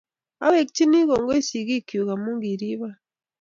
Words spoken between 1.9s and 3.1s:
amun koripon